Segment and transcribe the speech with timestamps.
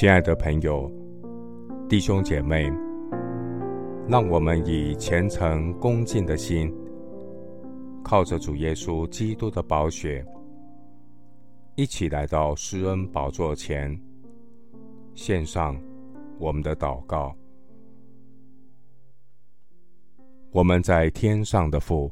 [0.00, 0.88] 亲爱的朋友、
[1.88, 2.70] 弟兄姐妹，
[4.08, 6.72] 让我们以虔诚恭敬的心，
[8.04, 10.24] 靠着主耶稣基督的宝血，
[11.74, 14.00] 一起来到施恩宝座前，
[15.16, 15.76] 献上
[16.38, 17.34] 我们的祷告。
[20.52, 22.08] 我们在天上的父，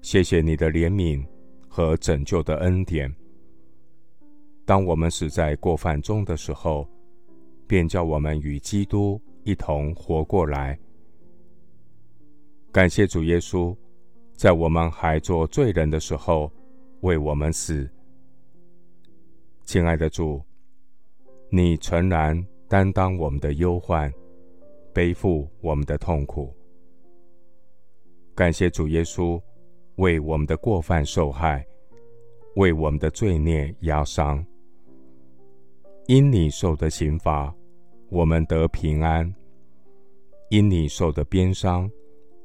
[0.00, 1.26] 谢谢你的怜悯
[1.66, 3.12] 和拯救的恩典。
[4.64, 6.88] 当我们死在过犯中的时候，
[7.66, 10.78] 便叫我们与基督一同活过来。
[12.70, 13.76] 感谢主耶稣，
[14.34, 16.50] 在我们还做罪人的时候
[17.00, 17.90] 为我们死。
[19.64, 20.42] 亲爱的主，
[21.50, 24.12] 你诚然担当我们的忧患，
[24.92, 26.54] 背负我们的痛苦。
[28.34, 29.40] 感谢主耶稣
[29.96, 31.66] 为我们的过犯受害，
[32.56, 34.44] 为我们的罪孽压伤。
[36.06, 37.54] 因你受的刑罚，
[38.08, 39.24] 我们得平安；
[40.50, 41.88] 因你受的鞭伤，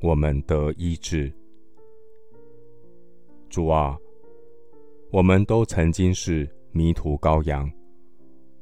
[0.01, 1.33] 我们得医治。
[3.49, 3.97] 主啊，
[5.11, 7.69] 我们都曾经是迷途羔羊，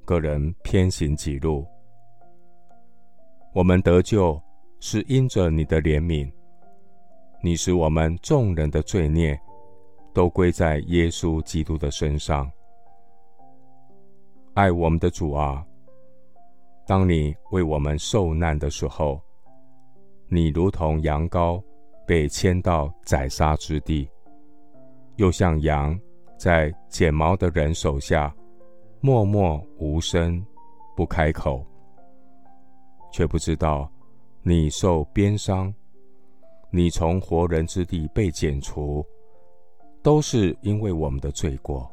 [0.06, 1.66] 个人偏行己路。
[3.54, 4.42] 我们得救
[4.80, 6.32] 是因着你的怜悯。
[7.44, 9.38] 你使我们众人的罪孽
[10.14, 12.50] 都归在耶稣基督的身上。
[14.56, 15.66] 爱我们的主啊，
[16.88, 19.20] 当你为我们受难的时候，
[20.30, 21.62] 你如同羊羔
[22.08, 24.10] 被牵到宰杀之地，
[25.18, 26.00] 又像羊
[26.38, 28.34] 在剪毛的人手下
[29.02, 30.42] 默默无声，
[30.96, 31.62] 不开口，
[33.12, 33.92] 却不知道
[34.42, 35.74] 你受鞭伤。
[36.72, 39.06] 你从活人之地被剪除，
[40.02, 41.92] 都是因为我们的罪过。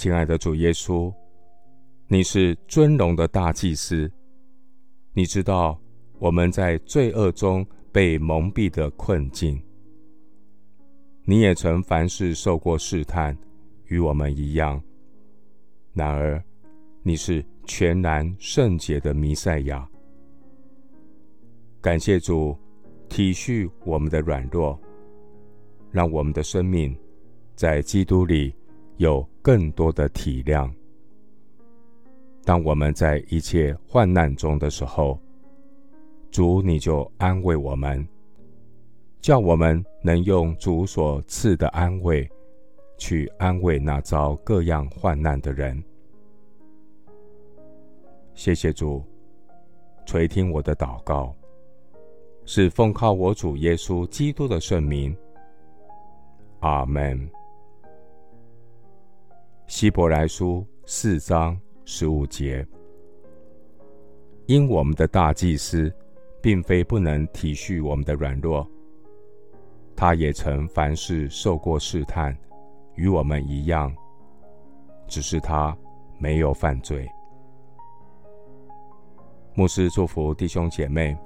[0.00, 1.12] 亲爱的主耶稣，
[2.08, 4.10] 你是尊荣的大祭司，
[5.12, 5.78] 你知道
[6.18, 9.62] 我们在罪恶中被蒙蔽的困境。
[11.26, 13.36] 你也曾凡事受过试探，
[13.88, 14.82] 与我们一样。
[15.92, 16.42] 然而，
[17.02, 19.86] 你是全然圣洁的弥赛亚。
[21.82, 22.56] 感谢主。
[23.06, 24.80] 体恤我们的软弱，
[25.90, 26.96] 让我们的生命
[27.54, 28.54] 在基督里
[29.00, 30.70] 有更多的体谅。
[32.44, 35.18] 当我们在一切患难中的时候，
[36.30, 38.06] 主你就安慰我们，
[39.18, 42.30] 叫我们能用主所赐的安慰，
[42.98, 45.82] 去安慰那遭各样患难的人。
[48.34, 49.02] 谢谢主，
[50.04, 51.34] 垂听我的祷告。
[52.44, 55.16] 是奉靠我主耶稣基督的圣名，
[56.58, 57.30] 阿门。
[59.70, 62.66] 希伯来书四章十五节，
[64.46, 65.94] 因我们的大祭司，
[66.42, 68.68] 并非不能体恤我们的软弱，
[69.94, 72.36] 他也曾凡事受过试探，
[72.96, 73.94] 与我们一样，
[75.06, 75.74] 只是他
[76.18, 77.08] 没有犯罪。
[79.54, 81.16] 牧师祝福弟兄姐妹。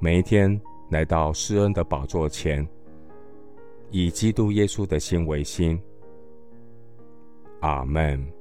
[0.00, 2.66] 每一天来到施恩的宝座前，
[3.90, 5.78] 以基督耶稣的心为心。
[7.60, 8.37] 阿门。